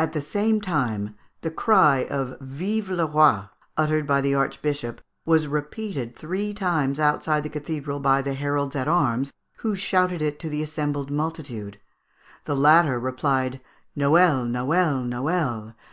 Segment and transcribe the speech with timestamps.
[0.00, 3.44] At the same time, the cry of "Vive le Roi!"
[3.76, 8.88] uttered by the archbishop, was repeated three times outside the cathedral by the heralds at
[8.88, 11.78] arms, who shouted it to the assembled multitude.
[12.46, 13.60] The latter replied,
[13.96, 14.50] "_Noel!
[14.50, 15.04] Noel!
[15.04, 15.76] Noel!